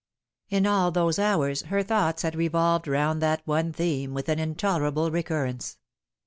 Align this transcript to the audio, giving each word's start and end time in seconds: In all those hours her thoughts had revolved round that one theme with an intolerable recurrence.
In 0.49 0.65
all 0.65 0.89
those 0.89 1.19
hours 1.19 1.61
her 1.61 1.83
thoughts 1.83 2.23
had 2.23 2.33
revolved 2.35 2.87
round 2.87 3.21
that 3.21 3.43
one 3.45 3.71
theme 3.71 4.15
with 4.15 4.29
an 4.29 4.39
intolerable 4.39 5.11
recurrence. 5.11 5.77